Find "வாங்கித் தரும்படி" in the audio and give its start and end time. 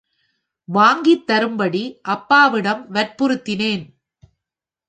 0.67-1.83